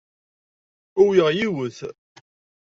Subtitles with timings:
[1.01, 1.77] Uwyeɣ yiwet.